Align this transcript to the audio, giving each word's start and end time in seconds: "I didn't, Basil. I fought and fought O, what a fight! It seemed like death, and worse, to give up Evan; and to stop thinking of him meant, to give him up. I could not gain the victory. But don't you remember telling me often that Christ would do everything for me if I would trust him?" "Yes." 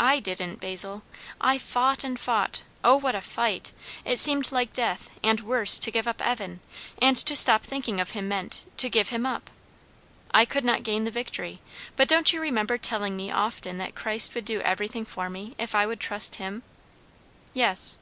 "I 0.00 0.18
didn't, 0.18 0.58
Basil. 0.58 1.04
I 1.40 1.56
fought 1.56 2.02
and 2.02 2.18
fought 2.18 2.62
O, 2.82 2.96
what 2.96 3.14
a 3.14 3.20
fight! 3.20 3.72
It 4.04 4.18
seemed 4.18 4.50
like 4.50 4.72
death, 4.72 5.10
and 5.22 5.38
worse, 5.40 5.78
to 5.78 5.92
give 5.92 6.08
up 6.08 6.20
Evan; 6.20 6.58
and 7.00 7.16
to 7.18 7.36
stop 7.36 7.62
thinking 7.62 8.00
of 8.00 8.10
him 8.10 8.26
meant, 8.26 8.64
to 8.78 8.90
give 8.90 9.10
him 9.10 9.24
up. 9.24 9.48
I 10.34 10.46
could 10.46 10.64
not 10.64 10.82
gain 10.82 11.04
the 11.04 11.12
victory. 11.12 11.60
But 11.94 12.08
don't 12.08 12.32
you 12.32 12.40
remember 12.40 12.76
telling 12.76 13.16
me 13.16 13.30
often 13.30 13.78
that 13.78 13.94
Christ 13.94 14.34
would 14.34 14.46
do 14.46 14.60
everything 14.62 15.04
for 15.04 15.30
me 15.30 15.54
if 15.60 15.76
I 15.76 15.86
would 15.86 16.00
trust 16.00 16.42
him?" 16.42 16.64
"Yes." 17.54 17.98